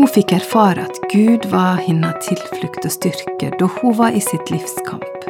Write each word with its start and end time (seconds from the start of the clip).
Hun 0.00 0.08
fikk 0.08 0.32
erfare 0.32 0.86
at 0.88 0.96
Gud 1.12 1.44
var 1.52 1.82
hennes 1.84 2.22
tilflukt 2.24 2.86
og 2.88 2.92
styrke 2.94 3.50
da 3.60 3.66
hun 3.74 3.92
var 3.98 4.14
i 4.16 4.20
sitt 4.24 4.48
livskamp. 4.48 5.26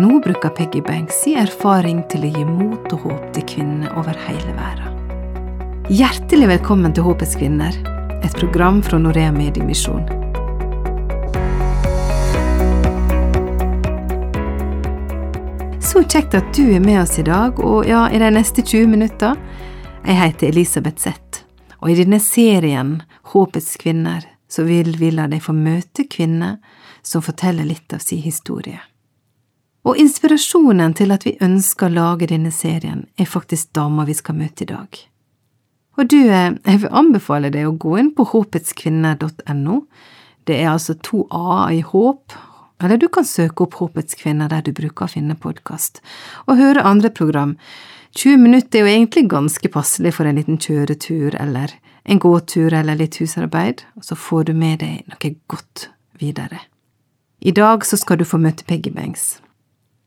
Nå 0.00 0.22
bruker 0.24 0.48
Peggy 0.56 0.80
Banks 0.80 1.18
sin 1.26 1.36
erfaring 1.42 1.98
til 2.08 2.24
å 2.24 2.30
gi 2.32 2.44
mot 2.48 2.94
og 2.96 3.02
håp 3.02 3.26
til 3.36 3.44
kvinner 3.50 3.92
over 4.00 4.16
hele 4.24 4.54
verden. 4.56 4.94
Hjertelig 5.92 6.48
velkommen 6.54 6.96
til 6.96 7.04
Håpets 7.04 7.36
kvinner, 7.36 7.76
et 8.24 8.38
program 8.40 8.80
fra 8.86 8.96
Norea 8.96 9.28
Mediemisjon. 9.36 10.08
Så 15.84 16.00
kjekt 16.08 16.38
at 16.40 16.48
du 16.56 16.64
er 16.70 16.80
med 16.80 17.02
oss 17.02 17.18
i 17.20 17.28
dag, 17.28 17.60
og 17.60 17.84
ja, 17.84 18.06
i 18.08 18.24
de 18.24 18.32
neste 18.40 18.64
20 18.64 18.88
minutter. 18.88 19.36
Jeg 20.00 20.16
heter 20.22 20.48
Elisabeth 20.48 21.04
Zett, 21.04 21.44
og 21.82 21.92
i 21.92 22.00
denne 22.00 22.24
serien 22.24 23.02
Håpets 23.32 23.76
kvinner 23.80 24.24
så 24.48 24.64
vil 24.64 24.94
vi 24.96 25.10
la 25.12 25.26
deg 25.28 25.42
få 25.44 25.52
møte 25.52 26.06
kvinner 26.08 26.56
som 27.04 27.24
forteller 27.24 27.68
litt 27.68 27.92
av 27.92 28.00
sin 28.04 28.22
historie. 28.24 28.80
Og 29.88 30.00
inspirasjonen 30.00 30.94
til 30.96 31.12
at 31.14 31.24
vi 31.26 31.36
ønsker 31.44 31.88
å 31.88 31.94
lage 31.94 32.28
denne 32.28 32.50
serien, 32.52 33.06
er 33.16 33.28
faktisk 33.28 33.72
dama 33.76 34.04
vi 34.08 34.16
skal 34.16 34.36
møte 34.40 34.64
i 34.64 34.70
dag. 34.72 34.98
Og 35.98 36.08
du, 36.08 36.18
eh, 36.30 36.54
jeg 36.64 36.82
vil 36.82 36.94
anbefale 36.94 37.50
deg 37.50 37.66
å 37.66 37.76
gå 37.76 37.96
inn 37.98 38.12
på 38.14 38.26
håpetskvinner.no. 38.32 39.78
Det 40.44 40.56
er 40.56 40.70
altså 40.72 40.94
to 40.94 41.26
a-er 41.30 41.78
i 41.78 41.80
håp, 41.80 42.32
eller 42.80 42.96
du 42.96 43.08
kan 43.08 43.26
søke 43.26 43.64
opp 43.64 43.74
Håpets 43.80 44.14
kvinner 44.14 44.48
der 44.48 44.62
du 44.62 44.72
bruker 44.72 45.08
å 45.08 45.10
finne 45.10 45.34
podkast, 45.34 46.00
og 46.46 46.60
høre 46.60 46.84
andre 46.86 47.10
program. 47.10 47.56
20 48.14 48.38
minutter 48.38 48.78
er 48.78 48.84
jo 48.84 48.92
egentlig 48.94 49.28
ganske 49.28 49.68
passelig 49.68 50.14
for 50.14 50.28
en 50.28 50.38
liten 50.38 50.60
kjøretur 50.62 51.34
eller 51.40 51.74
en 52.08 52.18
gåtur 52.18 52.72
eller 52.72 52.96
litt 52.96 53.18
husarbeid, 53.20 53.84
og 53.96 54.04
så 54.04 54.16
får 54.16 54.48
du 54.48 54.54
med 54.56 54.80
deg 54.80 55.04
noe 55.12 55.34
godt 55.52 55.90
videre. 56.18 56.62
I 57.40 57.52
dag 57.52 57.84
så 57.86 57.98
skal 58.00 58.18
du 58.18 58.24
få 58.24 58.40
møte 58.40 58.64
Peggy 58.64 58.90
Banks. 58.94 59.38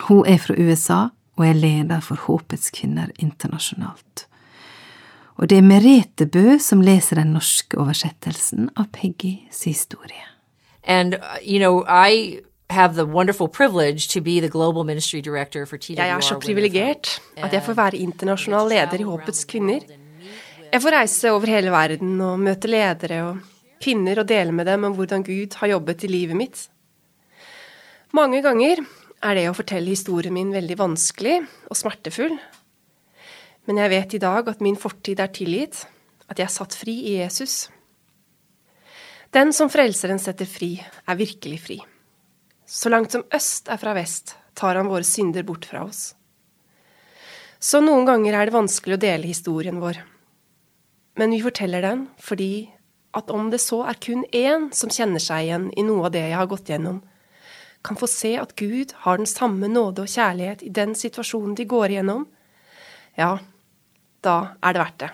Hun 0.08 0.26
er 0.26 0.42
fra 0.42 0.58
USA 0.58 1.02
og 1.38 1.46
er 1.46 1.54
leder 1.54 2.02
for 2.02 2.20
Håpets 2.26 2.74
kvinner 2.74 3.14
internasjonalt. 3.22 4.26
Og 5.38 5.50
det 5.50 5.62
er 5.62 5.66
Merete 5.66 6.26
Bø 6.26 6.58
som 6.60 6.82
leser 6.82 7.22
den 7.22 7.36
norske 7.38 7.78
oversettelsen 7.80 8.70
av 8.76 8.90
Peggys 8.94 9.64
historie. 9.64 10.26
And, 10.84 11.16
uh, 11.16 11.38
you 11.42 11.60
know, 11.60 11.86
I 11.88 12.42
have 12.70 12.96
the 12.96 13.06
wonderful 13.06 13.48
privilege 13.48 14.08
to 14.10 14.22
be 14.22 14.40
the 14.40 14.50
global 14.50 14.84
ministry 14.84 15.22
director 15.22 15.66
for 15.66 15.78
TWR. 15.78 16.02
Jeg 16.02 16.10
er 16.10 16.20
så 16.20 16.40
privilegert 16.40 17.22
at 17.38 17.54
jeg 17.54 17.64
får 17.64 17.74
være 17.74 17.98
internasjonal 17.98 18.70
leder 18.70 19.00
i 19.00 19.04
Håpets 19.04 19.46
kvinner. 19.46 19.80
Jeg 20.72 20.80
får 20.86 20.94
reise 20.96 21.32
over 21.36 21.50
hele 21.52 21.72
verden 21.74 22.14
og 22.24 22.40
møte 22.40 22.70
ledere 22.72 23.18
og 23.26 23.40
kvinner 23.84 24.22
og 24.22 24.28
dele 24.30 24.54
med 24.56 24.70
dem 24.70 24.86
om 24.88 24.94
hvordan 24.96 25.24
Gud 25.28 25.58
har 25.60 25.74
jobbet 25.74 26.06
i 26.08 26.10
livet 26.12 26.38
mitt. 26.40 26.62
Mange 28.16 28.40
ganger 28.46 28.80
er 28.80 29.36
det 29.36 29.50
å 29.50 29.56
fortelle 29.58 29.92
historien 29.92 30.32
min 30.32 30.54
veldig 30.54 30.78
vanskelig 30.80 31.42
og 31.68 31.76
smertefull. 31.76 32.38
Men 33.68 33.82
jeg 33.82 33.92
vet 33.92 34.16
i 34.16 34.22
dag 34.24 34.48
at 34.48 34.64
min 34.64 34.80
fortid 34.80 35.20
er 35.20 35.34
tilgitt, 35.36 35.82
at 36.32 36.40
jeg 36.40 36.48
er 36.48 36.54
satt 36.56 36.78
fri 36.80 36.96
i 37.12 37.18
Jesus. 37.20 37.66
Den 39.36 39.52
som 39.56 39.72
Frelseren 39.72 40.24
setter 40.24 40.48
fri, 40.48 40.78
er 40.80 41.20
virkelig 41.20 41.60
fri. 41.66 41.78
Så 42.64 42.88
langt 42.88 43.12
som 43.12 43.28
øst 43.36 43.68
er 43.68 43.80
fra 43.80 43.92
vest, 43.98 44.38
tar 44.56 44.80
han 44.80 44.88
våre 44.88 45.04
synder 45.08 45.44
bort 45.44 45.68
fra 45.68 45.84
oss. 45.84 46.14
Så 47.60 47.84
noen 47.84 48.08
ganger 48.08 48.40
er 48.40 48.48
det 48.48 48.56
vanskelig 48.56 48.96
å 48.96 49.04
dele 49.04 49.28
historien 49.28 49.84
vår. 49.84 50.00
Men 51.20 51.34
vi 51.36 51.42
forteller 51.44 51.84
den 51.86 52.06
fordi 52.22 52.72
at 53.18 53.32
om 53.32 53.50
det 53.52 53.60
så 53.60 53.82
er 53.92 54.00
kun 54.00 54.24
én 54.32 54.70
som 54.76 54.92
kjenner 54.92 55.20
seg 55.20 55.48
igjen 55.48 55.72
i 55.76 55.84
noe 55.84 56.08
av 56.08 56.14
det 56.16 56.24
jeg 56.30 56.38
har 56.40 56.52
gått 56.52 56.72
gjennom, 56.72 57.02
kan 57.84 57.98
få 57.98 58.08
se 58.08 58.36
at 58.40 58.54
Gud 58.56 58.94
har 59.04 59.18
den 59.20 59.28
samme 59.28 59.68
nåde 59.68 60.06
og 60.06 60.12
kjærlighet 60.12 60.62
i 60.64 60.70
den 60.70 60.94
situasjonen 60.96 61.58
de 61.58 61.66
går 61.68 61.96
igjennom, 61.96 62.28
ja, 63.18 63.34
da 64.22 64.36
er 64.62 64.76
det 64.76 64.84
verdt 64.84 65.02
det. 65.02 65.10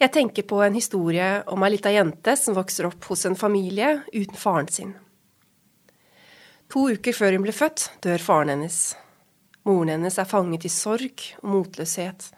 Jeg 0.00 0.12
tenker 0.14 0.46
på 0.48 0.62
en 0.64 0.74
historie 0.78 1.28
om 1.52 1.62
ei 1.66 1.74
lita 1.74 1.92
jente 1.92 2.32
som 2.40 2.56
vokser 2.56 2.88
opp 2.88 3.04
hos 3.10 3.26
en 3.28 3.36
familie 3.36 3.98
uten 4.14 4.38
faren 4.40 4.70
sin. 4.72 4.94
To 6.72 6.86
uker 6.88 7.12
før 7.12 7.36
hun 7.36 7.44
ble 7.44 7.52
født, 7.52 7.90
dør 8.00 8.22
faren 8.24 8.54
hennes. 8.54 8.78
Moren 9.68 9.92
hennes 9.92 10.16
er 10.16 10.28
fanget 10.30 10.64
i 10.64 10.72
sorg 10.72 11.26
og 11.42 11.50
motløshet. 11.52 12.30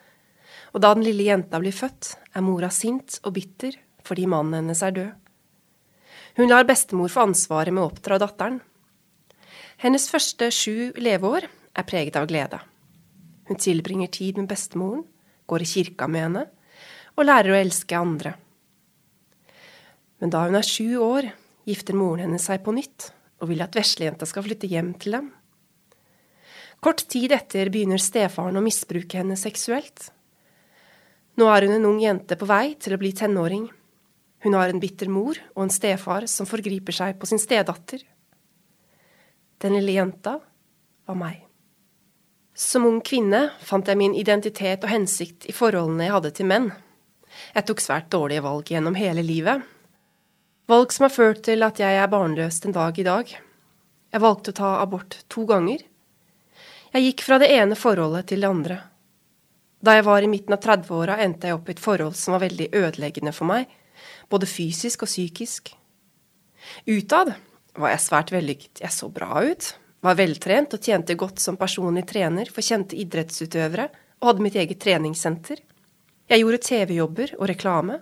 Og 0.72 0.80
da 0.80 0.92
den 0.96 1.04
lille 1.04 1.26
jenta 1.28 1.60
blir 1.60 1.74
født, 1.76 2.14
er 2.32 2.44
mora 2.44 2.70
sint 2.72 3.18
og 3.22 3.34
bitter 3.36 3.76
fordi 4.02 4.26
mannen 4.26 4.56
hennes 4.58 4.82
er 4.82 4.94
død. 4.96 5.10
Hun 6.40 6.48
lar 6.48 6.66
bestemor 6.66 7.12
få 7.12 7.26
ansvaret 7.28 7.74
med 7.74 7.84
å 7.84 7.90
oppdra 7.90 8.18
datteren. 8.18 8.58
Hennes 9.82 10.08
første 10.10 10.48
sju 10.54 10.92
leveår 10.96 11.46
er 11.46 11.86
preget 11.88 12.16
av 12.16 12.28
glede. 12.30 12.58
Hun 13.48 13.60
tilbringer 13.60 14.10
tid 14.12 14.40
med 14.40 14.48
bestemoren, 14.50 15.04
går 15.46 15.64
i 15.64 15.68
kirka 15.68 16.08
med 16.08 16.24
henne 16.26 16.46
og 17.18 17.26
lærer 17.26 17.52
å 17.52 17.58
elske 17.58 17.98
andre. 17.98 18.32
Men 20.22 20.32
da 20.32 20.46
hun 20.46 20.56
er 20.56 20.64
sju 20.64 20.96
år, 21.02 21.28
gifter 21.68 21.98
moren 21.98 22.24
hennes 22.24 22.46
seg 22.48 22.62
på 22.64 22.72
nytt 22.74 23.10
og 23.42 23.50
vil 23.50 23.62
at 23.64 23.76
veslejenta 23.76 24.26
skal 24.28 24.46
flytte 24.46 24.70
hjem 24.70 24.92
til 25.02 25.18
dem. 25.18 25.30
Kort 26.82 27.04
tid 27.10 27.34
etter 27.34 27.70
begynner 27.74 28.00
stefaren 28.02 28.58
å 28.58 28.64
misbruke 28.64 29.20
henne 29.20 29.36
seksuelt. 29.38 30.08
Nå 31.40 31.48
er 31.48 31.64
hun 31.66 31.76
en 31.78 31.86
ung 31.88 32.00
jente 32.02 32.36
på 32.36 32.48
vei 32.48 32.74
til 32.80 32.94
å 32.94 33.00
bli 33.00 33.12
tenåring. 33.16 33.68
Hun 34.44 34.56
har 34.58 34.68
en 34.68 34.80
bitter 34.82 35.08
mor 35.08 35.38
og 35.54 35.62
en 35.64 35.72
stefar 35.72 36.26
som 36.28 36.48
forgriper 36.48 36.92
seg 36.92 37.16
på 37.20 37.28
sin 37.30 37.40
stedatter. 37.40 38.02
Den 39.62 39.78
lille 39.78 39.94
jenta 39.96 40.38
var 41.06 41.18
meg. 41.18 41.38
Som 42.52 42.84
ung 42.84 43.00
kvinne 43.00 43.46
fant 43.64 43.88
jeg 43.88 43.96
min 43.96 44.16
identitet 44.18 44.82
og 44.84 44.92
hensikt 44.92 45.46
i 45.48 45.54
forholdene 45.56 46.08
jeg 46.08 46.16
hadde 46.16 46.34
til 46.36 46.50
menn. 46.50 46.68
Jeg 47.54 47.64
tok 47.68 47.80
svært 47.80 48.10
dårlige 48.12 48.44
valg 48.44 48.68
gjennom 48.68 48.98
hele 48.98 49.24
livet. 49.24 49.62
Valg 50.68 50.92
som 50.92 51.06
har 51.06 51.14
ført 51.14 51.42
til 51.46 51.64
at 51.64 51.80
jeg 51.80 51.96
er 51.96 52.12
barnløs 52.12 52.60
den 52.66 52.76
dag 52.76 52.98
i 52.98 53.06
dag. 53.08 53.32
Jeg 54.12 54.20
valgte 54.20 54.52
å 54.52 54.58
ta 54.58 54.74
abort 54.82 55.22
to 55.32 55.46
ganger. 55.48 55.80
Jeg 56.92 57.06
gikk 57.06 57.24
fra 57.24 57.38
det 57.40 57.48
ene 57.54 57.78
forholdet 57.78 58.28
til 58.28 58.44
det 58.44 58.50
andre. 58.50 58.82
Da 59.82 59.96
jeg 59.96 60.06
var 60.06 60.22
i 60.22 60.30
midten 60.30 60.54
av 60.54 60.62
30-åra, 60.62 61.18
endte 61.24 61.50
jeg 61.50 61.58
opp 61.58 61.70
i 61.70 61.74
et 61.74 61.82
forhold 61.82 62.14
som 62.18 62.36
var 62.36 62.44
veldig 62.44 62.68
ødeleggende 62.78 63.32
for 63.34 63.50
meg, 63.50 63.70
både 64.30 64.46
fysisk 64.46 65.02
og 65.02 65.10
psykisk. 65.10 65.72
Utad 66.86 67.32
var 67.78 67.90
jeg 67.90 68.04
svært 68.04 68.30
vellykket. 68.30 68.82
Jeg 68.84 68.94
så 68.94 69.08
bra 69.10 69.42
ut, 69.42 69.72
var 70.02 70.18
veltrent 70.18 70.76
og 70.76 70.86
tjente 70.86 71.16
godt 71.18 71.42
som 71.42 71.58
personlig 71.58 72.04
trener 72.10 72.50
for 72.50 72.64
kjente 72.64 72.98
idrettsutøvere 72.98 73.88
og 74.22 74.28
hadde 74.30 74.44
mitt 74.46 74.58
eget 74.58 74.80
treningssenter. 74.82 75.58
Jeg 76.30 76.42
gjorde 76.42 76.62
TV-jobber 76.62 77.34
og 77.38 77.48
reklame. 77.50 77.98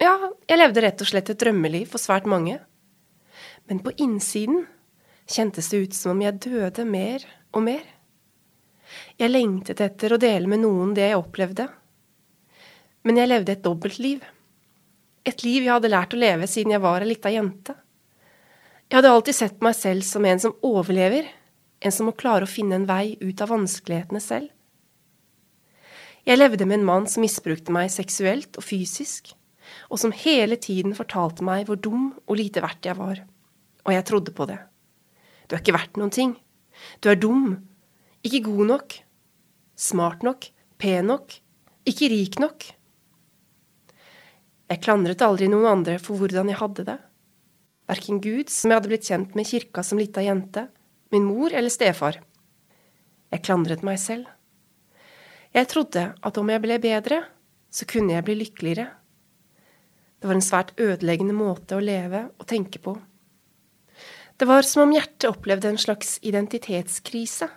Ja, 0.00 0.14
jeg 0.48 0.60
levde 0.60 0.82
rett 0.84 1.04
og 1.04 1.08
slett 1.08 1.28
et 1.32 1.40
drømmeliv 1.40 1.92
for 1.92 2.00
svært 2.00 2.28
mange. 2.28 2.58
Men 3.68 3.82
på 3.84 3.92
innsiden 4.00 4.64
kjentes 5.28 5.68
det 5.72 5.82
ut 5.84 5.96
som 5.96 6.14
om 6.14 6.24
jeg 6.24 6.40
døde 6.46 6.84
mer 6.88 7.24
og 7.52 7.64
mer. 7.68 7.84
Jeg 9.18 9.32
lengtet 9.32 9.80
etter 9.82 10.14
å 10.14 10.20
dele 10.20 10.50
med 10.50 10.62
noen 10.62 10.94
det 10.96 11.08
jeg 11.08 11.18
opplevde. 11.18 11.68
Men 13.06 13.20
jeg 13.20 13.30
levde 13.30 13.54
et 13.54 13.64
dobbeltliv. 13.64 14.22
Et 15.26 15.42
liv 15.42 15.64
jeg 15.64 15.72
hadde 15.72 15.90
lært 15.90 16.14
å 16.14 16.20
leve 16.20 16.46
siden 16.50 16.74
jeg 16.74 16.84
var 16.84 17.02
ei 17.02 17.10
lita 17.10 17.32
jente. 17.34 17.74
Jeg 18.86 19.00
hadde 19.00 19.10
alltid 19.10 19.34
sett 19.34 19.64
meg 19.66 19.74
selv 19.74 20.06
som 20.06 20.26
en 20.28 20.42
som 20.42 20.54
overlever, 20.66 21.26
en 21.82 21.94
som 21.94 22.06
må 22.06 22.14
klare 22.18 22.46
å 22.46 22.50
finne 22.50 22.78
en 22.78 22.86
vei 22.86 23.16
ut 23.18 23.40
av 23.42 23.50
vanskelighetene 23.50 24.22
selv. 24.22 24.52
Jeg 26.26 26.38
levde 26.38 26.66
med 26.66 26.80
en 26.80 26.86
mann 26.86 27.04
som 27.10 27.22
misbrukte 27.22 27.74
meg 27.74 27.90
seksuelt 27.94 28.58
og 28.58 28.66
fysisk, 28.66 29.32
og 29.90 30.00
som 30.02 30.14
hele 30.14 30.58
tiden 30.58 30.94
fortalte 30.98 31.46
meg 31.46 31.66
hvor 31.66 31.78
dum 31.78 32.08
og 32.26 32.38
lite 32.38 32.62
verdt 32.62 32.86
jeg 32.86 32.98
var. 32.98 33.20
Og 33.86 33.94
jeg 33.94 34.06
trodde 34.06 34.34
på 34.34 34.46
det. 34.50 34.58
Du 35.46 35.54
er 35.54 35.62
ikke 35.62 35.76
verdt 35.76 35.98
noen 35.98 36.14
ting. 36.14 36.34
Du 37.02 37.10
er 37.10 37.18
dum. 37.18 37.56
Ikke 38.26 38.42
god 38.48 38.70
nok. 38.74 39.00
Smart 39.78 40.26
nok. 40.26 40.50
Pen 40.82 41.12
nok. 41.12 41.38
Ikke 41.86 42.10
rik 42.10 42.40
nok. 42.42 42.66
Jeg 44.66 44.82
klandret 44.82 45.22
aldri 45.22 45.46
noen 45.46 45.68
andre 45.70 46.00
for 46.02 46.18
hvordan 46.18 46.50
jeg 46.50 46.58
hadde 46.58 46.88
det 46.88 46.98
verken 47.86 48.20
Gud, 48.22 48.50
som 48.50 48.70
jeg 48.70 48.80
hadde 48.80 48.90
blitt 48.90 49.08
kjent 49.08 49.36
med 49.36 49.46
i 49.46 49.50
kirka 49.50 49.84
som 49.86 50.00
lita 50.00 50.24
jente, 50.24 50.66
min 51.14 51.26
mor 51.26 51.54
eller 51.54 51.72
stefar. 51.72 52.18
Jeg 53.30 53.44
klandret 53.46 53.84
meg 53.86 53.98
selv. 54.02 54.26
Jeg 55.54 55.70
trodde 55.70 56.08
at 56.14 56.38
om 56.38 56.50
jeg 56.50 56.62
ble 56.62 56.78
bedre, 56.82 57.22
så 57.70 57.86
kunne 57.88 58.14
jeg 58.14 58.26
bli 58.26 58.38
lykkeligere. 58.42 58.88
Det 60.16 60.28
var 60.28 60.38
en 60.38 60.44
svært 60.44 60.72
ødeleggende 60.80 61.36
måte 61.36 61.76
å 61.76 61.84
leve 61.84 62.26
og 62.34 62.48
tenke 62.48 62.80
på. 62.82 62.96
Det 64.36 64.48
var 64.48 64.66
som 64.68 64.84
om 64.84 64.92
hjertet 64.92 65.30
opplevde 65.30 65.70
en 65.70 65.80
slags 65.80 66.16
identitetskrise. 66.26 67.48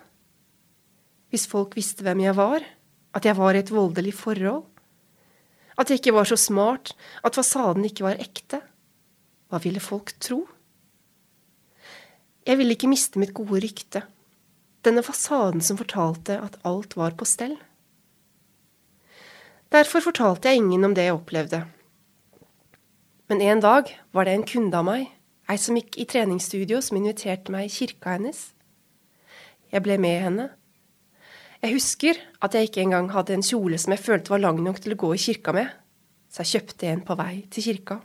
Hvis 1.30 1.46
folk 1.50 1.76
visste 1.78 2.04
hvem 2.06 2.24
jeg 2.24 2.36
var, 2.38 2.64
at 3.14 3.26
jeg 3.26 3.38
var 3.38 3.54
i 3.54 3.62
et 3.62 3.72
voldelig 3.74 4.14
forhold, 4.14 4.66
At 5.78 5.88
jeg 5.88 6.02
ikke 6.02 6.12
var 6.12 6.24
så 6.28 6.36
smart, 6.36 6.92
at 7.24 7.34
fasaden 7.34 7.84
ikke 7.84 8.04
var 8.04 8.18
ekte. 8.20 8.60
Hva 9.48 9.58
ville 9.64 9.80
folk 9.80 10.12
tro? 10.20 10.42
Jeg 12.44 12.58
ville 12.58 12.76
ikke 12.76 12.90
miste 12.90 13.18
mitt 13.18 13.32
gode 13.32 13.62
rykte, 13.64 14.02
denne 14.84 15.00
fasaden 15.00 15.60
som 15.64 15.78
fortalte 15.80 16.36
at 16.36 16.58
alt 16.68 16.96
var 17.00 17.16
på 17.16 17.24
stell. 17.24 17.56
Derfor 19.72 20.04
fortalte 20.04 20.50
jeg 20.50 20.60
ingen 20.60 20.84
om 20.84 20.94
det 20.94 21.08
jeg 21.08 21.16
opplevde. 21.16 21.64
Men 23.30 23.40
en 23.40 23.60
dag 23.62 23.90
var 24.12 24.26
det 24.26 24.34
en 24.34 24.46
kunde 24.52 24.76
av 24.76 24.84
meg, 24.84 25.06
ei 25.48 25.56
som 25.56 25.76
gikk 25.78 25.96
i 25.96 26.08
treningsstudio, 26.10 26.80
som 26.82 26.98
inviterte 26.98 27.52
meg 27.54 27.68
i 27.68 27.74
kirka 27.74 28.16
hennes. 28.16 28.50
Jeg 29.70 29.84
ble 29.86 29.96
med 30.02 30.18
henne. 30.24 30.48
Jeg 31.60 31.74
husker 31.76 32.16
at 32.40 32.54
jeg 32.56 32.70
ikke 32.70 32.80
engang 32.86 33.10
hadde 33.12 33.34
en 33.36 33.44
kjole 33.44 33.76
som 33.80 33.92
jeg 33.92 34.00
følte 34.00 34.32
var 34.32 34.40
lang 34.40 34.62
nok 34.64 34.78
til 34.80 34.94
å 34.94 35.00
gå 35.02 35.10
i 35.12 35.20
kirka 35.20 35.52
med, 35.52 35.68
så 36.32 36.40
jeg 36.40 36.52
kjøpte 36.54 36.88
en 36.88 37.02
på 37.04 37.16
vei 37.20 37.34
til 37.52 37.66
kirka. 37.66 37.98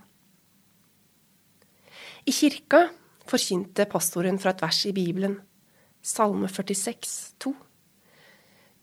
I 2.28 2.34
kirka 2.36 2.82
forkynte 3.30 3.86
pastoren 3.88 4.42
fra 4.42 4.52
et 4.52 4.64
vers 4.66 4.82
i 4.90 4.92
Bibelen, 4.96 5.38
Salme 6.06 6.50
46, 6.52 7.14
2. 7.42 7.54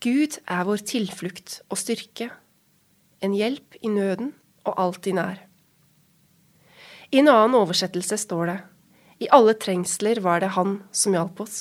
Gud 0.02 0.38
er 0.50 0.64
vår 0.66 0.80
tilflukt 0.88 1.60
og 1.68 1.78
styrke, 1.78 2.30
en 3.22 3.36
hjelp 3.36 3.76
i 3.84 3.92
nøden 3.92 4.32
og 4.64 4.80
alltid 4.80 5.18
nær. 5.20 5.44
I 7.12 7.20
en 7.20 7.28
annen 7.28 7.60
oversettelse 7.60 8.16
står 8.24 8.48
det 8.48 8.58
I 9.26 9.30
alle 9.36 9.52
trengsler 9.54 10.22
var 10.24 10.40
det 10.40 10.54
Han 10.56 10.80
som 10.96 11.12
hjalp 11.12 11.44
oss. 11.44 11.60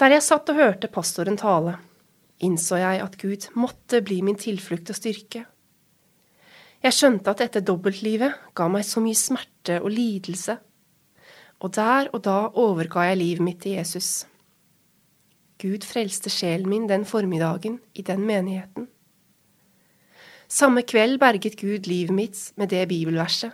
Der 0.00 0.14
jeg 0.14 0.24
satt 0.24 0.48
og 0.48 0.56
hørte 0.56 0.88
pastoren 0.88 1.36
tale, 1.36 1.74
innså 2.40 2.78
jeg 2.80 3.02
at 3.04 3.18
Gud 3.20 3.50
måtte 3.60 4.00
bli 4.00 4.22
min 4.24 4.38
tilflukt 4.40 4.88
og 4.88 4.96
styrke. 4.96 5.42
Jeg 6.80 6.96
skjønte 6.96 7.34
at 7.34 7.42
dette 7.42 7.60
dobbeltlivet 7.60 8.38
ga 8.56 8.68
meg 8.72 8.86
så 8.88 9.02
mye 9.04 9.18
smerte 9.18 9.76
og 9.82 9.92
lidelse, 9.92 10.56
og 11.60 11.74
der 11.76 12.08
og 12.16 12.24
da 12.24 12.38
overga 12.48 13.10
jeg 13.10 13.20
livet 13.20 13.44
mitt 13.44 13.60
til 13.60 13.76
Jesus. 13.76 14.24
Gud 15.60 15.84
frelste 15.84 16.32
sjelen 16.32 16.72
min 16.72 16.88
den 16.88 17.04
formiddagen 17.04 17.76
i 17.92 18.00
den 18.00 18.24
menigheten. 18.24 18.88
Samme 20.48 20.80
kveld 20.82 21.20
berget 21.20 21.60
Gud 21.60 21.84
livet 21.84 22.16
mitt 22.16 22.40
med 22.56 22.72
det 22.72 22.88
bibelverset. 22.88 23.52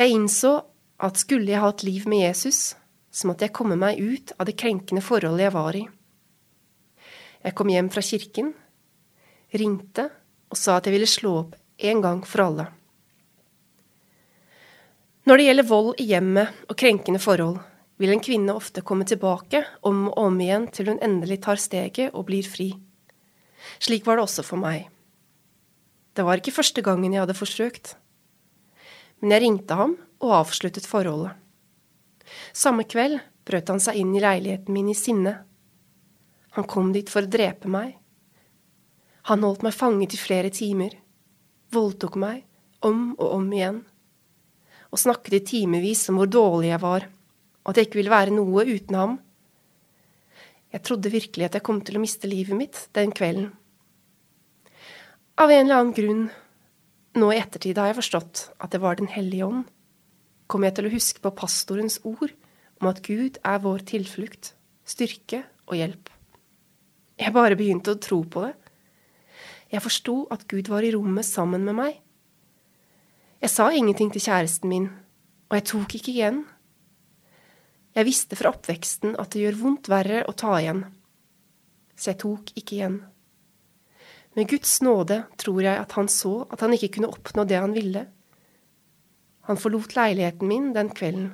Jeg 0.00 0.16
innså 0.16 0.62
at 0.96 1.20
skulle 1.20 1.52
jeg 1.52 1.60
ha 1.60 1.68
et 1.68 1.84
liv 1.84 2.08
med 2.08 2.24
Jesus, 2.24 2.72
så 3.12 3.28
måtte 3.28 3.46
jeg 3.46 3.54
komme 3.54 3.76
meg 3.76 4.00
ut 4.00 4.32
av 4.38 4.48
det 4.48 4.56
krenkende 4.58 5.04
forholdet 5.04 5.46
jeg 5.46 5.54
var 5.54 5.76
i. 5.76 5.82
Jeg 7.42 7.56
kom 7.58 7.72
hjem 7.72 7.90
fra 7.92 8.02
kirken, 8.06 8.52
ringte 9.52 10.08
og 10.52 10.58
sa 10.58 10.78
at 10.78 10.86
jeg 10.88 10.96
ville 10.96 11.10
slå 11.10 11.34
opp 11.42 11.58
en 11.82 12.00
gang 12.04 12.22
for 12.28 12.44
alle. 12.46 12.68
Når 15.28 15.38
det 15.38 15.44
gjelder 15.46 15.68
vold 15.68 16.00
i 16.02 16.08
hjemmet 16.10 16.64
og 16.66 16.78
krenkende 16.78 17.20
forhold, 17.22 17.60
vil 18.00 18.14
en 18.14 18.22
kvinne 18.24 18.54
ofte 18.58 18.82
komme 18.82 19.06
tilbake 19.06 19.60
om 19.86 20.08
og 20.08 20.16
om 20.24 20.40
igjen 20.42 20.66
til 20.74 20.88
hun 20.90 21.02
endelig 21.04 21.42
tar 21.44 21.60
steget 21.60 22.16
og 22.16 22.26
blir 22.30 22.46
fri. 22.48 22.72
Slik 23.78 24.06
var 24.06 24.18
det 24.18 24.24
også 24.26 24.42
for 24.46 24.58
meg. 24.58 24.88
Det 26.12 26.24
var 26.26 26.40
ikke 26.40 26.54
første 26.56 26.82
gangen 26.82 27.12
jeg 27.14 27.22
hadde 27.22 27.38
forsøkt. 27.38 27.94
Men 29.22 29.36
jeg 29.36 29.44
ringte 29.44 29.78
ham 29.78 29.94
og 30.18 30.34
avsluttet 30.40 30.88
forholdet. 30.88 31.36
Samme 32.52 32.84
kveld 32.88 33.20
brøt 33.46 33.70
han 33.72 33.80
seg 33.82 33.98
inn 34.00 34.12
i 34.16 34.22
leiligheten 34.22 34.74
min 34.74 34.90
i 34.92 34.96
sinne. 34.96 35.34
Han 36.56 36.68
kom 36.68 36.92
dit 36.92 37.08
for 37.10 37.24
å 37.24 37.32
drepe 37.32 37.70
meg. 37.70 37.96
Han 39.30 39.44
holdt 39.46 39.62
meg 39.64 39.74
fanget 39.76 40.16
i 40.16 40.20
flere 40.20 40.50
timer, 40.52 40.94
voldtok 41.72 42.18
meg 42.18 42.42
om 42.82 43.12
og 43.14 43.28
om 43.38 43.50
igjen, 43.54 43.82
og 44.90 45.00
snakket 45.00 45.38
i 45.38 45.44
timevis 45.52 46.08
om 46.10 46.18
hvor 46.18 46.30
dårlig 46.30 46.72
jeg 46.72 46.82
var, 46.82 47.06
og 47.62 47.70
at 47.70 47.78
jeg 47.78 47.88
ikke 47.88 48.00
ville 48.00 48.12
være 48.12 48.34
noe 48.34 48.64
uten 48.66 48.98
ham. 48.98 49.18
Jeg 50.74 50.82
trodde 50.88 51.12
virkelig 51.12 51.46
at 51.46 51.58
jeg 51.58 51.66
kom 51.68 51.80
til 51.84 51.98
å 51.98 52.02
miste 52.02 52.28
livet 52.28 52.58
mitt 52.58 52.86
den 52.96 53.12
kvelden. 53.14 53.52
Av 55.40 55.50
en 55.50 55.64
eller 55.64 55.78
annen 55.78 55.96
grunn, 55.96 56.26
nå 57.16 57.30
i 57.32 57.38
ettertid 57.40 57.78
har 57.78 57.92
jeg 57.92 58.00
forstått 58.00 58.42
at 58.58 58.74
det 58.74 58.80
var 58.82 58.98
Den 58.98 59.10
hellige 59.12 59.46
ånd, 59.46 59.64
kom 60.52 60.66
jeg 60.66 60.76
til 60.76 60.88
å 60.88 60.92
huske 60.92 61.22
på 61.24 61.32
pastorens 61.32 61.96
ord 62.04 62.32
om 62.82 62.90
at 62.90 63.00
Gud 63.06 63.38
er 63.40 63.62
vår 63.64 63.86
tilflukt, 63.88 64.52
styrke 64.84 65.46
og 65.70 65.78
hjelp. 65.78 66.10
Jeg 67.16 67.32
bare 67.32 67.56
begynte 67.56 67.94
å 67.94 68.00
tro 68.02 68.20
på 68.28 68.44
det. 68.44 68.52
Jeg 69.72 69.84
forsto 69.84 70.16
at 70.34 70.44
Gud 70.50 70.68
var 70.68 70.84
i 70.84 70.90
rommet 70.92 71.24
sammen 71.24 71.64
med 71.64 71.78
meg. 71.78 72.00
Jeg 73.40 73.52
sa 73.52 73.70
ingenting 73.72 74.10
til 74.12 74.24
kjæresten 74.26 74.68
min, 74.68 74.90
og 75.48 75.56
jeg 75.56 75.68
tok 75.72 75.96
ikke 75.96 76.12
igjen. 76.12 76.42
Jeg 77.96 78.08
visste 78.08 78.36
fra 78.36 78.52
oppveksten 78.52 79.16
at 79.20 79.32
det 79.32 79.46
gjør 79.46 79.60
vondt 79.62 79.88
verre 79.92 80.22
å 80.28 80.34
ta 80.36 80.52
igjen, 80.58 80.84
så 81.96 82.12
jeg 82.12 82.20
tok 82.22 82.52
ikke 82.56 82.76
igjen. 82.76 83.00
Med 84.36 84.48
Guds 84.48 84.78
nåde 84.84 85.22
tror 85.40 85.60
jeg 85.64 85.76
at 85.76 85.96
han 85.98 86.08
så 86.08 86.42
at 86.48 86.62
han 86.64 86.72
ikke 86.76 86.94
kunne 86.96 87.12
oppnå 87.12 87.44
det 87.48 87.60
han 87.60 87.74
ville. 87.76 88.06
Han 89.48 89.58
forlot 89.58 89.96
leiligheten 89.96 90.48
min 90.48 90.72
den 90.72 90.90
kvelden. 90.94 91.32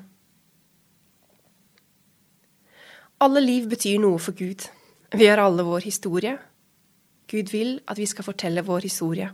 Alle 3.19 3.43
liv 3.43 3.67
betyr 3.69 3.99
noe 4.01 4.21
for 4.23 4.37
Gud. 4.39 4.65
Vi 5.13 5.27
har 5.27 5.41
alle 5.43 5.65
vår 5.67 5.85
historie. 5.89 6.37
Gud 7.29 7.51
vil 7.53 7.81
at 7.87 7.99
vi 7.99 8.07
skal 8.07 8.25
fortelle 8.25 8.63
vår 8.65 8.87
historie. 8.87 9.29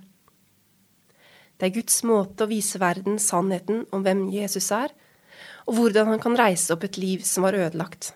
Det 1.55 1.69
er 1.69 1.76
Guds 1.76 2.00
måte 2.09 2.47
å 2.47 2.50
vise 2.50 2.81
verden 2.82 3.21
sannheten 3.23 3.85
om 3.94 4.03
hvem 4.03 4.26
Jesus 4.35 4.73
er, 4.75 4.91
og 5.69 5.79
hvordan 5.79 6.11
han 6.11 6.23
kan 6.23 6.37
reise 6.38 6.75
opp 6.75 6.85
et 6.88 6.99
liv 6.99 7.23
som 7.26 7.47
var 7.47 7.55
ødelagt. 7.55 8.11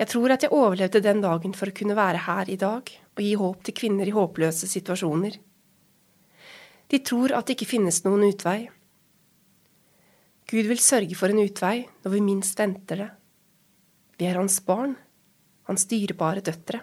Jeg 0.00 0.08
tror 0.08 0.32
at 0.32 0.46
jeg 0.46 0.54
overlevde 0.56 1.02
den 1.04 1.20
dagen 1.20 1.52
for 1.52 1.68
å 1.68 1.76
kunne 1.76 1.98
være 1.98 2.24
her 2.24 2.48
i 2.48 2.56
dag 2.56 2.88
og 2.88 3.20
gi 3.20 3.34
håp 3.36 3.66
til 3.66 3.76
kvinner 3.76 4.08
i 4.08 4.14
håpløse 4.16 4.70
situasjoner. 4.70 5.36
De 6.90 6.98
tror 6.98 7.32
at 7.36 7.46
det 7.46 7.56
ikke 7.56 7.70
finnes 7.76 8.02
noen 8.04 8.26
utvei. 8.28 8.68
Gud 10.50 10.66
vil 10.66 10.82
sørge 10.82 11.14
for 11.14 11.30
en 11.30 11.42
utvei 11.44 11.84
når 12.02 12.14
vi 12.16 12.22
minst 12.26 12.58
venter 12.58 13.04
det. 13.04 13.10
Vi 14.18 14.26
er 14.26 14.40
hans 14.40 14.58
barn, 14.60 14.96
hans 15.70 15.86
dyrebare 15.86 16.40
døtre. 16.40 16.82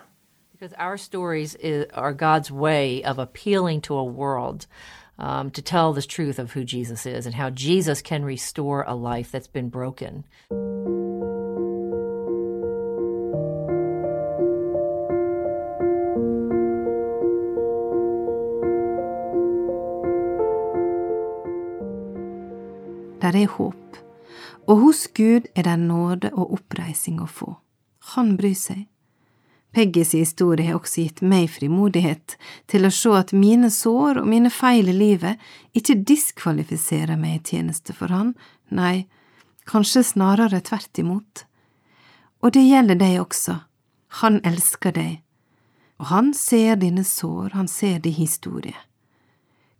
Because 0.51 0.73
our 0.79 0.97
stories 0.97 1.55
are 1.93 2.13
God's 2.13 2.49
way 2.49 3.03
of 3.03 3.19
appealing 3.19 3.81
to 3.83 3.95
a 3.95 4.03
world 4.03 4.65
um, 5.19 5.51
to 5.51 5.61
tell 5.61 5.93
the 5.93 6.01
truth 6.01 6.39
of 6.39 6.53
who 6.53 6.63
Jesus 6.63 7.05
is 7.05 7.25
and 7.25 7.35
how 7.35 7.49
Jesus 7.51 8.01
can 8.01 8.25
restore 8.25 8.83
a 8.87 8.95
life 8.95 9.31
that's 9.31 9.47
been 9.47 9.69
broken. 9.69 10.23
Der 23.27 23.35
er 23.35 23.49
håp, 23.57 23.97
og 24.71 24.77
hos 24.85 25.07
Gud 25.11 25.49
er 25.51 25.65
det 25.67 25.79
nåde 25.81 26.29
og 26.31 26.53
oppreising 26.61 27.17
å 27.19 27.25
få. 27.27 27.57
Han 28.13 28.37
bryr 28.39 28.55
seg. 28.55 28.85
Peggys 29.75 30.13
historie 30.15 30.69
har 30.69 30.77
også 30.79 31.03
gitt 31.03 31.19
meg 31.19 31.49
frimodighet 31.51 32.37
til 32.71 32.87
å 32.87 32.91
se 32.93 33.11
at 33.19 33.33
mine 33.35 33.67
sår 33.73 34.21
og 34.21 34.29
mine 34.31 34.51
feil 34.53 34.87
i 34.87 34.95
livet 34.95 35.43
ikke 35.75 35.97
diskvalifiserer 36.07 37.19
meg 37.19 37.41
i 37.41 37.43
tjeneste 37.51 37.97
for 37.97 38.15
Han, 38.15 38.31
nei, 38.71 39.09
kanskje 39.67 40.05
snarere 40.07 40.63
tvert 40.63 41.03
imot. 41.03 41.43
Og 42.39 42.55
det 42.55 42.63
gjelder 42.63 43.03
deg 43.03 43.19
også, 43.25 43.59
Han 44.23 44.39
elsker 44.47 44.95
deg, 44.95 45.19
og 45.99 46.13
Han 46.15 46.33
ser 46.33 46.79
dine 46.79 47.03
sår, 47.03 47.49
Han 47.59 47.67
ser 47.67 47.99
din 47.99 48.15
historie. 48.15 48.87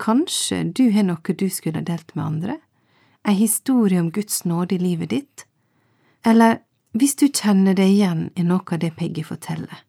Kanskje 0.04 0.66
du 0.76 0.90
har 0.92 1.08
noe 1.08 1.40
du 1.40 1.48
skulle 1.50 1.82
delt 1.82 2.12
med 2.14 2.26
andre? 2.26 2.62
Ei 3.28 3.34
historie 3.34 4.00
om 4.00 4.12
Guds 4.12 4.46
nåde 4.46 4.76
i 4.76 4.80
livet 4.80 5.10
ditt? 5.10 5.46
Eller 6.26 6.60
hvis 6.92 7.16
du 7.16 7.28
kjenner 7.28 7.76
deg 7.76 7.92
igjen 7.92 8.30
i 8.36 8.44
noe 8.48 8.64
av 8.72 8.80
det 8.80 8.94
Peggy 8.96 9.24
forteller, 9.28 9.84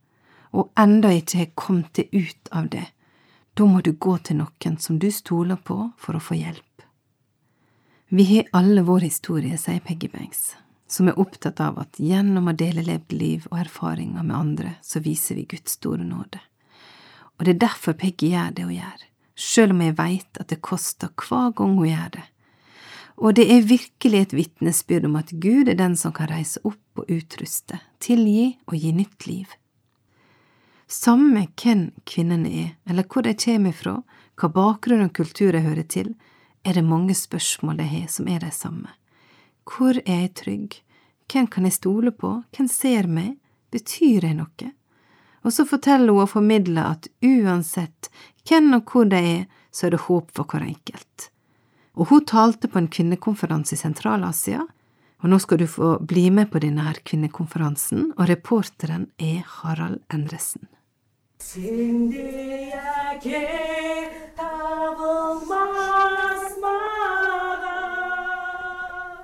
og 0.50 0.72
enda 0.78 1.12
ikke 1.14 1.38
har 1.38 1.52
kommet 1.54 1.92
deg 1.94 2.08
ut 2.12 2.50
av 2.50 2.70
det, 2.72 2.86
da 3.54 3.66
må 3.66 3.82
du 3.82 3.92
gå 3.92 4.16
til 4.26 4.40
noen 4.40 4.78
som 4.82 4.98
du 4.98 5.10
stoler 5.14 5.58
på 5.70 5.76
for 5.98 6.18
å 6.18 6.22
få 6.22 6.38
hjelp. 6.38 6.64
Vi 8.08 8.24
har 8.32 8.48
alle 8.56 8.82
vår 8.82 9.06
historie, 9.06 9.58
sier 9.58 9.84
Peggy 9.84 10.08
Banks, 10.08 10.56
som 10.88 11.08
er 11.08 11.18
opptatt 11.20 11.60
av 11.60 11.78
at 11.78 12.00
gjennom 12.00 12.48
å 12.48 12.56
dele 12.56 12.82
levd 12.86 13.12
liv 13.12 13.46
og 13.50 13.60
erfaringer 13.60 14.24
med 14.24 14.36
andre, 14.36 14.72
så 14.82 15.02
viser 15.04 15.38
vi 15.38 15.46
Guds 15.50 15.76
store 15.78 16.06
nåde. 16.06 16.40
Og 17.38 17.44
det 17.44 17.54
er 17.54 17.62
derfor 17.68 17.94
Peggy 17.94 18.32
gjør 18.32 18.50
det 18.56 18.66
hun 18.66 18.74
gjør, 18.80 19.06
sjøl 19.38 19.76
om 19.76 19.84
jeg 19.84 19.98
veit 20.00 20.40
at 20.40 20.50
det 20.50 20.64
koster 20.64 21.12
hver 21.14 21.52
gang 21.54 21.76
hun 21.78 21.90
gjør 21.90 22.10
det 22.16 22.26
og 23.18 23.34
det 23.34 23.48
er 23.50 23.66
virkelig 23.66 24.20
et 24.20 24.34
vitnesbyrd 24.36 25.08
om 25.08 25.16
at 25.18 25.32
Gud 25.42 25.68
er 25.68 25.78
den 25.78 25.96
som 25.98 26.14
kan 26.14 26.30
reise 26.30 26.60
opp 26.66 27.02
og 27.02 27.10
utruste, 27.10 27.80
tilgi 27.98 28.52
og 28.68 28.76
gi 28.78 28.92
nytt 28.94 29.26
liv. 29.26 29.48
Samme 30.88 31.48
hvem 31.60 31.90
kvinnene 32.08 32.52
er, 32.62 32.68
eller 32.88 33.04
hvor 33.04 33.26
de 33.26 33.34
kommer 33.36 33.74
fra, 33.76 33.98
hva 34.38 34.48
bakgrunn 34.54 35.04
og 35.04 35.12
kultur 35.18 35.52
de 35.52 35.64
hører 35.66 35.84
til, 35.84 36.14
er 36.64 36.78
det 36.78 36.84
mange 36.86 37.14
spørsmål 37.14 37.80
de 37.80 37.88
har 37.90 38.06
som 38.12 38.28
er 38.30 38.40
de 38.40 38.50
samme. 38.54 38.94
Hvor 39.68 39.98
er 40.06 40.22
jeg 40.22 40.34
trygg? 40.38 40.78
Hvem 41.28 41.46
kan 41.52 41.66
jeg 41.68 41.76
stole 41.76 42.12
på? 42.14 42.38
Hvem 42.56 42.68
ser 42.72 43.08
meg? 43.10 43.34
Betyr 43.74 44.24
jeg 44.24 44.38
noe? 44.38 44.70
Og 45.44 45.52
så 45.52 45.66
forteller 45.68 46.14
hun 46.14 46.24
og 46.24 46.30
formidler 46.32 46.94
at 46.94 47.08
uansett 47.24 48.08
hvem 48.48 48.72
og 48.78 48.88
hvor 48.88 49.10
de 49.10 49.18
er, 49.18 49.42
så 49.70 49.86
er 49.86 49.94
det 49.94 50.06
håp 50.06 50.32
for 50.34 50.48
hver 50.48 50.64
enkelt. 50.64 51.28
Og 51.98 52.06
hun 52.12 52.24
talte 52.24 52.68
på 52.70 52.78
en 52.78 52.86
kvinnekonferanse 52.86 53.74
i 53.74 53.80
Sentral-Asia, 53.80 54.62
og 55.18 55.30
nå 55.32 55.38
skal 55.42 55.58
du 55.58 55.66
få 55.66 55.96
bli 55.98 56.28
med 56.30 56.46
på 56.52 56.60
denne 56.62 56.84
her 56.86 57.00
kvinnekonferansen, 57.02 58.12
og 58.14 58.28
reporteren 58.30 59.08
er 59.18 59.42
Harald 59.58 59.98
Endresen. 60.14 60.68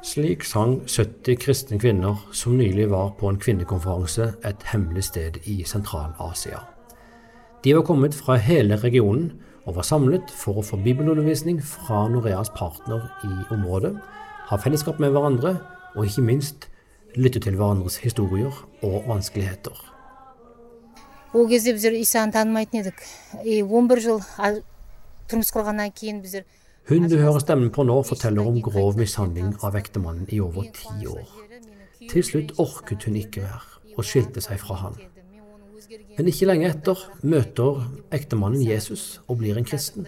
Slik 0.05 0.45
sang 0.47 0.81
70 0.91 1.39
kristne 1.47 1.79
kvinner 1.79 2.27
som 2.35 2.59
nylig 2.59 2.91
var 2.91 3.15
på 3.19 3.31
en 3.31 3.39
kvinnekonferanse 3.39 4.33
et 4.43 4.67
hemmelig 4.73 5.07
sted 5.13 5.39
i 5.47 5.63
Sentral-Asia. 5.63 6.67
De 7.63 7.79
var 7.79 7.87
kommet 7.87 8.19
fra 8.19 8.35
hele 8.35 8.83
regionen 8.83 9.31
og 9.65 9.79
var 9.79 9.87
samlet 9.89 10.31
for 10.33 10.61
å 10.61 10.67
få 10.67 10.79
bibelundervisning 10.85 11.61
fra 11.65 12.05
Noreas 12.13 12.51
partner 12.57 13.09
i 13.25 13.33
området, 13.55 13.95
ha 14.51 14.61
fellesskap 14.61 15.01
med 15.01 15.15
hverandre 15.15 15.57
og 15.95 16.07
ikke 16.07 16.25
minst 16.27 16.69
lytte 17.17 17.41
til 17.41 17.57
hverandres 17.57 17.97
historier 18.03 18.53
og 18.83 19.09
vanskeligheter. 19.09 19.75
Hun 26.89 27.09
du 27.09 27.17
hører 27.17 27.41
stemmen 27.41 27.71
på 27.73 27.83
nå, 27.89 27.97
forteller 28.05 28.47
om 28.47 28.61
grov 28.63 28.99
mishandling 29.01 29.55
av 29.65 29.75
ektemannen 29.79 30.29
i 30.29 30.41
over 30.45 30.69
ti 30.77 31.09
år. 31.09 31.25
Til 32.11 32.27
slutt 32.27 32.53
orket 32.61 33.09
hun 33.09 33.17
ikke 33.17 33.47
mer, 33.47 33.65
og 33.97 34.05
skilte 34.05 34.45
seg 34.45 34.61
fra 34.61 34.77
han. 34.83 35.01
Men 36.17 36.29
ikke 36.31 36.49
lenge 36.49 36.69
etter 36.71 37.01
møter 37.27 37.81
ektemannen 38.15 38.63
Jesus 38.65 39.21
og 39.29 39.41
blir 39.43 39.59
en 39.59 39.67
kristen. 39.69 40.07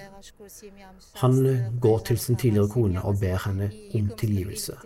Han 1.22 1.38
går 1.82 1.98
til 2.10 2.20
sin 2.22 2.38
tidligere 2.40 2.70
kone 2.72 3.02
og 3.02 3.20
ber 3.20 3.40
henne 3.46 3.70
om 3.98 4.08
tilgivelse. 4.18 4.76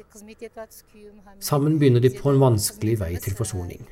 Sammen 1.41 1.79
begynner 1.79 2.03
de 2.05 2.13
på 2.17 2.33
en 2.33 2.41
vanskelig 2.43 2.99
vei 3.01 3.13
til 3.23 3.37
forsoning. 3.39 3.87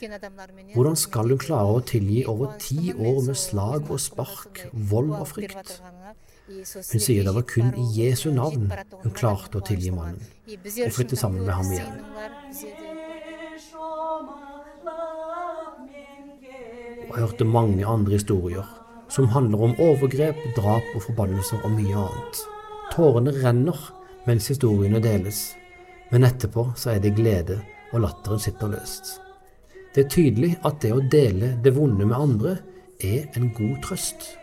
Hvordan 0.75 0.97
skal 0.97 1.35
hun 1.35 1.43
klare 1.43 1.79
å 1.79 1.85
tilgi 1.93 2.25
over 2.29 2.57
ti 2.63 2.93
år 2.93 3.23
med 3.29 3.39
slag 3.39 3.91
og 3.91 4.01
spark, 4.03 4.67
vold 4.73 5.15
og 5.19 5.27
frykt? 5.35 5.79
Hun 6.49 7.03
sier 7.05 7.27
det 7.27 7.35
var 7.37 7.45
kun 7.49 7.75
i 7.77 7.85
Jesu 7.99 8.31
navn 8.33 8.71
hun 9.03 9.13
klarte 9.13 9.61
å 9.61 9.65
tilgi 9.69 9.93
mannen, 9.93 10.23
og 10.49 10.95
flytte 10.97 11.19
sammen 11.21 11.45
med 11.45 11.53
ham 11.53 11.73
igjen. 11.77 11.93
Og 17.09 17.17
jeg 17.17 17.25
hørte 17.25 17.45
mange 17.49 17.87
andre 17.87 18.13
historier 18.19 18.67
som 19.09 19.29
handler 19.33 19.63
om 19.65 19.79
overgrep, 19.81 20.37
drap 20.57 20.85
og 20.95 21.03
forbannelser 21.03 21.63
og 21.65 21.73
mye 21.73 21.97
annet. 21.97 22.43
Tårene 22.93 23.33
renner 23.43 23.79
mens 24.29 24.49
historiene 24.53 25.01
deles, 25.01 25.55
men 26.13 26.27
etterpå 26.29 26.67
så 26.77 26.93
er 26.95 27.01
det 27.05 27.15
glede, 27.17 27.61
og 27.93 28.03
latteren 28.05 28.41
sitter 28.43 28.69
løst. 28.75 29.15
Det 29.95 30.05
er 30.05 30.11
tydelig 30.13 30.51
at 30.69 30.83
det 30.83 30.93
å 30.93 31.01
dele 31.01 31.55
det 31.65 31.73
vonde 31.77 32.05
med 32.05 32.17
andre 32.17 32.59
er 33.01 33.31
en 33.39 33.49
god 33.57 33.79
trøst. 33.87 34.35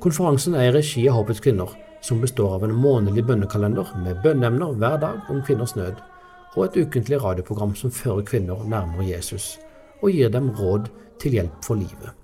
Konferansen 0.00 0.56
er 0.56 0.70
i 0.70 0.74
regi 0.74 1.04
av 1.10 1.18
Håpets 1.18 1.42
kvinner, 1.44 1.74
som 2.00 2.20
består 2.20 2.54
av 2.54 2.64
en 2.64 2.74
månedlig 2.74 3.24
bønnekalender 3.28 3.92
med 4.04 4.22
bønneemner 4.24 4.72
hver 4.80 4.96
dag 5.02 5.30
om 5.32 5.42
kvinners 5.46 5.76
nød, 5.76 5.98
og 6.56 6.64
et 6.64 6.80
ukentlig 6.86 7.20
radioprogram 7.22 7.74
som 7.78 7.92
fører 7.94 8.24
kvinner 8.26 8.64
nærmere 8.64 9.08
Jesus 9.12 9.58
og 10.00 10.10
gir 10.10 10.32
dem 10.32 10.50
råd 10.56 10.88
til 11.20 11.36
hjelp 11.36 11.64
for 11.64 11.78
livet. 11.78 12.14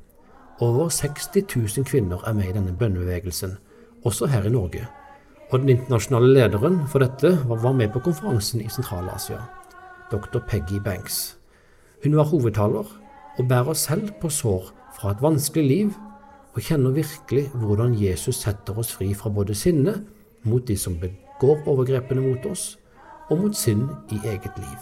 Over 0.60 0.88
60 0.88 1.28
000 1.76 1.84
kvinner 1.84 2.22
er 2.26 2.32
med 2.32 2.48
i 2.48 2.54
denne 2.56 2.72
bønnebevegelsen, 2.72 3.58
også 4.04 4.26
her 4.26 4.46
i 4.48 4.52
Norge. 4.52 4.86
Og 5.50 5.60
den 5.60 5.68
internasjonale 5.68 6.32
lederen 6.32 6.80
for 6.88 7.04
dette 7.04 7.36
var 7.46 7.72
med 7.72 7.92
på 7.92 8.00
konferansen 8.00 8.64
i 8.64 8.70
Sentral-Asia, 8.72 9.42
dr. 10.10 10.40
Peggy 10.48 10.80
Banks. 10.84 11.36
Hun 12.04 12.16
var 12.16 12.30
hovedtaler 12.32 12.88
og 13.38 13.48
bærer 13.48 13.72
selv 13.72 14.10
på 14.20 14.30
sår 14.32 14.72
fra 14.96 15.12
et 15.12 15.22
vanskelig 15.22 15.68
liv 15.68 15.92
og 16.56 16.62
kjenner 16.62 16.90
virkelig 16.90 17.48
hvordan 17.52 17.94
Jesus 18.00 18.40
setter 18.40 18.78
oss 18.78 18.94
fri 18.96 19.10
fra 19.14 19.30
både 19.30 19.54
sinne 19.54 19.98
mot 20.42 20.68
de 20.68 20.76
som 20.76 20.96
begår 21.00 21.66
overgrepene 21.68 22.22
mot 22.24 22.46
oss, 22.48 22.78
og 23.28 23.38
mot 23.38 23.56
synd 23.56 23.90
i 24.10 24.20
eget 24.24 24.52
liv. 24.56 24.78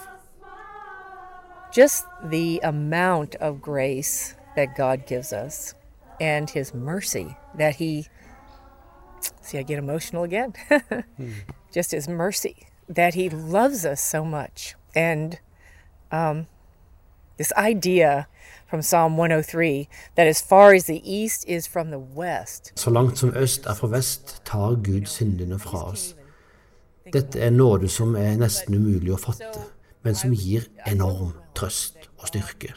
Just 1.76 2.04
the 2.30 2.60
amount 2.62 3.34
of 3.40 3.60
grace 3.62 4.36
that 4.56 4.76
God 4.76 4.98
gives 5.06 5.32
us 5.32 5.74
and 6.20 6.50
his 6.50 6.74
mercy 6.74 7.26
that 7.58 7.74
he 7.76 8.06
see 9.42 9.58
I 9.58 9.62
get 9.62 9.78
emotional 9.78 10.24
again. 10.24 10.54
Just 11.74 11.90
his 11.90 12.08
mercy 12.08 12.66
that 12.88 13.14
he 13.14 13.28
loves 13.28 13.84
us 13.84 14.00
so 14.00 14.24
much. 14.24 14.74
And 14.94 15.40
um, 16.12 16.46
this 17.38 17.52
idea 17.58 18.26
from 18.66 18.82
Psalm 18.82 19.16
103 19.16 19.88
that 20.16 20.26
as 20.26 20.42
far 20.42 20.74
as 20.74 20.84
the 20.84 21.00
east 21.04 21.48
is 21.48 21.66
from 21.66 21.90
the 21.90 21.98
west. 21.98 22.72
Så 22.74 22.90
langt 22.90 23.18
som 23.18 23.32
øst 23.36 23.66
er 23.66 23.74
fra 23.74 23.86
vest, 23.86 24.42
tar 24.44 24.74
Gud 24.74 25.06
syndene 25.06 25.58
fra 25.58 25.90
oss. 25.90 26.14
Dette 27.12 27.40
er 27.40 27.50
nåde 27.50 27.88
som 27.88 28.16
er 28.16 28.36
nesten 28.36 28.74
umulig 28.74 29.12
å 29.12 29.20
fatte, 29.20 29.60
men 30.02 30.14
som 30.14 30.32
gir 30.32 30.64
enorm 30.86 31.34
trøst 31.54 32.08
og 32.18 32.28
styrke. 32.28 32.72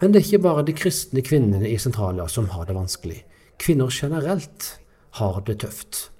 Men 0.00 0.12
det 0.12 0.20
er 0.20 0.26
ikke 0.26 0.44
bare 0.44 0.62
de 0.62 0.74
kristne 0.78 1.22
kvinnene 1.26 1.66
i 1.66 1.78
Sentralia 1.78 2.28
som 2.30 2.46
har 2.52 2.68
det 2.68 2.76
vanskelig. 2.76 3.24
Kvinner 3.58 3.90
generelt 3.90 4.78
har 5.18 5.40
det 5.46 5.58
tøft. 5.64 6.10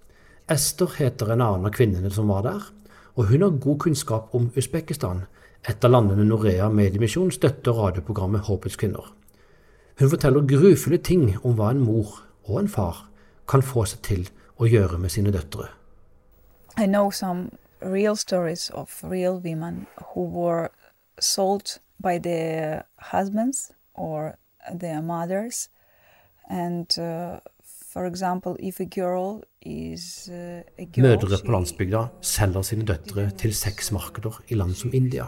Ester 0.50 0.90
heter 0.96 1.30
en 1.30 1.44
annen 1.44 1.68
av 1.68 1.76
kvinnene 1.76 2.10
som 2.10 2.32
var 2.32 2.42
der, 2.46 2.64
og 3.18 3.26
hun 3.26 3.42
har 3.42 3.50
god 3.50 3.78
kunnskap 3.78 4.34
om 4.34 4.50
Usbekistan, 4.56 5.24
et 5.66 5.84
av 5.84 5.90
landene 5.90 6.24
Norea 6.24 6.68
Mediemisjon 6.70 7.32
støtter 7.34 7.74
radioprogrammet 7.74 8.46
Håpets 8.46 8.78
kvinner. 8.78 9.08
Hun 9.98 10.10
forteller 10.12 10.46
grufulle 10.46 11.00
ting 11.02 11.32
om 11.42 11.56
hva 11.58 11.72
en 11.74 11.82
mor 11.82 12.20
og 12.46 12.60
en 12.60 12.70
far 12.70 13.08
kan 13.50 13.62
få 13.62 13.82
seg 13.90 14.04
til 14.06 14.28
å 14.62 14.68
gjøre 14.70 15.00
med 15.02 15.10
sine 15.10 15.34
døtre. 15.34 15.66
I 16.78 16.86
know 16.86 17.10
some 17.10 17.50
real 17.82 18.16
stories 18.16 18.70
of 18.70 19.02
real 19.02 19.40
women 19.42 19.86
who 20.14 20.22
were 20.22 20.68
sold 21.18 21.80
by 21.98 22.18
their 22.18 22.84
husbands 23.12 23.72
or. 23.94 24.36
And 26.50 26.98
uh, 26.98 27.40
uh, 30.30 31.02
Mødre 31.02 31.38
på 31.44 31.54
landsbygda 31.54 32.04
selger 32.22 32.66
sine 32.66 32.86
døtre 32.88 33.28
til 33.38 33.54
sexmarkeder 33.54 34.42
i 34.48 34.58
land 34.58 34.76
som 34.78 34.94
India. 34.94 35.26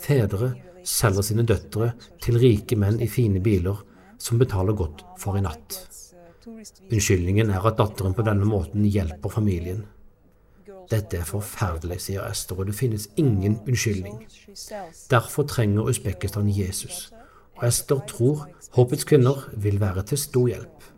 Fedre 0.00 0.52
selger 0.84 1.26
sine 1.26 1.44
døtre 1.48 1.92
til 2.22 2.38
rike 2.40 2.76
menn 2.78 3.00
i 3.00 3.08
fine 3.10 3.40
biler 3.44 3.80
som 4.20 4.38
betaler 4.40 4.76
godt 4.76 5.04
for 5.20 5.38
i 5.38 5.44
natt. 5.44 5.80
Unnskyldningen 6.90 7.50
er 7.52 7.66
at 7.68 7.78
datteren 7.78 8.14
på 8.16 8.24
denne 8.26 8.48
måten 8.48 8.84
hjelper 8.84 9.32
familien. 9.32 9.84
Dette 10.90 11.20
er 11.20 11.28
forferdelig, 11.28 12.00
sier 12.02 12.24
Ester, 12.26 12.58
og 12.58 12.66
det 12.66 12.74
finnes 12.74 13.06
ingen 13.20 13.60
unnskyldning. 13.62 14.24
Derfor 15.10 15.46
trenger 15.46 15.86
Usbekistan 15.92 16.50
Jesus, 16.50 17.12
og 17.58 17.66
Ester 17.68 18.00
tror 18.10 18.48
håpets 18.74 19.06
kvinner 19.06 19.44
vil 19.54 19.78
være 19.80 20.02
til 20.10 20.18
stor 20.18 20.48
hjelp. 20.50 20.88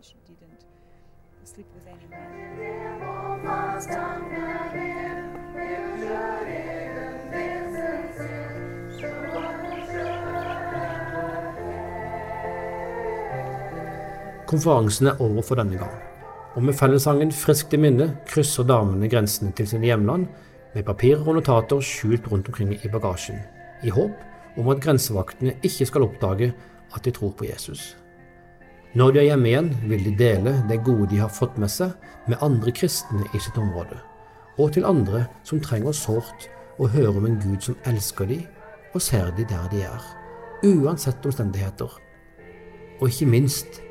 Konferansen 14.47 15.07
er 15.07 15.19
over 15.19 15.41
for 15.41 15.59
denne 15.59 15.77
gang, 15.77 15.95
og 16.55 16.63
med 16.63 16.77
fellessangen 16.77 17.31
friskt 17.35 17.73
i 17.73 17.79
minne 17.81 18.13
krysser 18.29 18.63
damene 18.69 19.09
grensene 19.11 19.51
til 19.57 19.67
sine 19.67 19.89
hjemland 19.89 20.27
med 20.75 20.85
papirer 20.87 21.25
og 21.27 21.39
notater 21.39 21.81
skjult 21.83 22.29
rundt 22.31 22.47
omkring 22.47 22.75
i 22.77 22.91
bagasjen, 22.93 23.41
i 23.83 23.91
håp 23.91 24.59
om 24.61 24.69
at 24.71 24.79
grensevaktene 24.85 25.57
ikke 25.59 25.89
skal 25.89 26.07
oppdage 26.07 26.53
at 26.93 27.03
de 27.03 27.11
tror 27.11 27.35
på 27.35 27.49
Jesus. 27.49 28.02
Når 28.93 29.11
de 29.11 29.19
er 29.19 29.23
hjemme 29.31 29.49
igjen, 29.49 29.69
vil 29.89 30.03
de 30.05 30.11
dele 30.17 30.51
det 30.69 30.83
gode 30.85 31.07
de 31.09 31.17
har 31.17 31.31
fått 31.33 31.55
med 31.57 31.71
seg, 31.73 31.95
med 32.29 32.41
andre 32.45 32.71
kristne 32.77 33.25
i 33.33 33.39
sitt 33.41 33.55
område, 33.57 33.97
og 34.61 34.75
til 34.75 34.85
andre 34.85 35.23
som 35.41 35.61
trenger 35.65 35.95
sårt 35.97 36.45
å 36.77 36.89
høre 36.93 37.15
om 37.17 37.25
en 37.25 37.39
Gud 37.41 37.65
som 37.65 37.79
elsker 37.89 38.29
de 38.29 38.43
og 38.93 39.01
ser 39.01 39.31
de 39.33 39.47
der 39.49 39.65
de 39.71 39.81
er, 39.87 40.05
uansett 40.69 41.25
omstendigheter. 41.25 41.89
Og 43.01 43.07
ikke 43.09 43.31
minst 43.33 43.81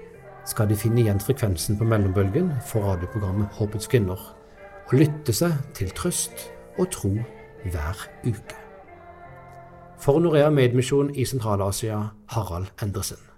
skal 0.47 0.71
de 0.71 0.79
finne 0.79 1.03
igjen 1.03 1.23
frekvensen 1.23 1.81
på 1.81 1.89
mellombølgen 1.91 2.53
for 2.71 2.87
radioprogrammet 2.87 3.59
Håpets 3.59 3.91
kvinner, 3.91 4.23
og 4.87 4.95
lytte 4.95 5.35
seg 5.35 5.59
til 5.75 5.91
trøst 5.99 6.47
og 6.79 6.93
tro 6.95 7.17
hver 7.67 8.07
uke. 8.23 8.63
For 9.99 10.23
Norea 10.23 10.51
Medmisjon 10.51 11.11
i 11.15 11.27
Sentral-Asia, 11.27 12.05
Harald 12.31 12.71
Endresen. 12.83 13.32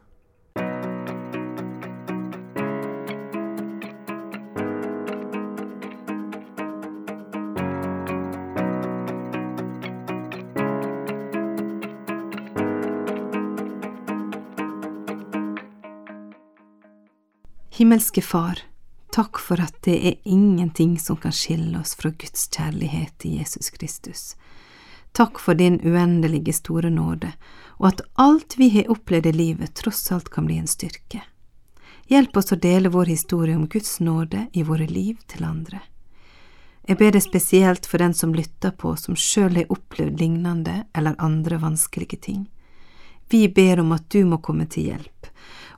Himmelske 17.84 18.22
Far, 18.22 18.58
takk 19.12 19.36
for 19.38 19.60
at 19.60 19.74
det 19.84 19.94
er 20.08 20.14
ingenting 20.24 20.94
som 20.98 21.18
kan 21.20 21.34
skille 21.36 21.76
oss 21.76 21.90
fra 21.98 22.08
Guds 22.16 22.46
kjærlighet 22.48 23.26
i 23.28 23.34
Jesus 23.42 23.68
Kristus. 23.74 24.22
Takk 25.12 25.36
for 25.36 25.52
din 25.60 25.76
uendelige 25.84 26.54
store 26.56 26.88
nåde, 26.88 27.34
og 27.76 27.90
at 27.90 28.00
alt 28.16 28.56
vi 28.56 28.70
har 28.72 28.88
opplevd 28.88 29.28
i 29.28 29.34
livet 29.36 29.74
tross 29.76 30.00
alt 30.16 30.32
kan 30.32 30.48
bli 30.48 30.56
en 30.62 30.70
styrke. 30.72 31.20
Hjelp 32.08 32.40
oss 32.40 32.56
å 32.56 32.58
dele 32.62 32.88
vår 32.88 33.12
historie 33.12 33.52
om 33.52 33.68
Guds 33.68 33.98
nåde 34.00 34.46
i 34.56 34.64
våre 34.64 34.88
liv 34.88 35.20
til 35.28 35.44
andre. 35.44 35.82
Jeg 36.88 37.02
ber 37.02 37.12
deg 37.12 37.26
spesielt 37.28 37.84
for 37.84 38.00
den 38.00 38.16
som 38.16 38.32
lytter 38.32 38.72
på, 38.72 38.96
som 38.96 39.12
sjøl 39.12 39.60
har 39.60 39.68
opplevd 39.76 40.24
lignende 40.24 40.86
eller 40.96 41.20
andre 41.20 41.60
vanskelige 41.60 42.16
ting. 42.30 42.46
Vi 43.28 43.44
ber 43.52 43.84
om 43.84 43.92
at 43.92 44.08
du 44.08 44.22
må 44.24 44.40
komme 44.40 44.64
til 44.72 44.88
hjelp, 44.88 45.28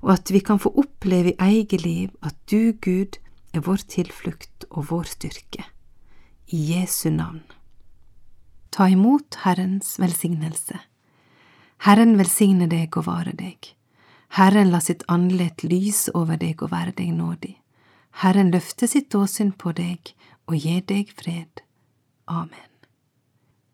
og 0.06 0.12
at 0.14 0.30
vi 0.30 0.40
kan 0.40 0.60
få 0.62 0.70
oppleve 0.78 1.32
i 1.32 1.38
eget 1.42 1.82
liv 1.82 2.12
at 2.22 2.36
du, 2.50 2.72
Gud, 2.80 3.18
er 3.52 3.64
vår 3.66 3.82
tilflukt 3.90 4.66
og 4.70 4.86
vår 4.92 5.10
styrke. 5.10 5.64
I 6.54 6.60
Jesu 6.76 7.10
navn. 7.10 7.42
Ta 8.70 8.86
imot 8.92 9.40
Herrens 9.42 9.96
velsignelse. 9.98 10.78
Herren 11.82 12.14
velsigne 12.20 12.68
deg 12.70 12.94
og 12.94 13.08
vare 13.08 13.34
deg. 13.34 13.72
Herren 14.38 14.70
la 14.70 14.78
sitt 14.84 15.02
andlet 15.10 15.64
lyse 15.66 16.14
over 16.14 16.38
deg 16.38 16.62
og 16.62 16.70
være 16.70 16.94
deg 16.94 17.10
nådig. 17.16 17.56
Herren 18.22 18.54
løfte 18.54 18.86
sitt 18.86 19.14
åsyn 19.14 19.52
på 19.58 19.75
deg 19.75 20.14
og 20.46 20.54
gi 20.62 20.78
deg 20.86 21.10
fred. 21.18 21.62
Amen. 22.30 22.70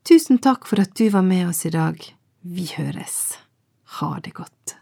Tusen 0.08 0.40
takk 0.42 0.64
for 0.66 0.80
at 0.82 0.96
du 0.96 1.10
var 1.12 1.26
med 1.26 1.50
oss 1.52 1.66
i 1.68 1.74
dag. 1.74 1.98
Vi 2.40 2.70
høres. 2.76 3.36
Ha 4.00 4.16
det 4.24 4.32
godt. 4.40 4.81